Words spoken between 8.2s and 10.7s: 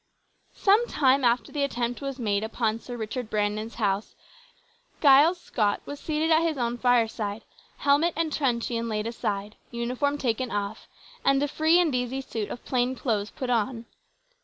truncheon laid aside, uniform taken